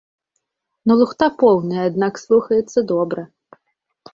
[0.91, 3.21] Ну лухта поўная, аднак слухаецца добра!